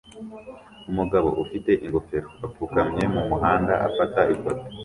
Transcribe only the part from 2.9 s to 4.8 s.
mumuhanda afata ifoto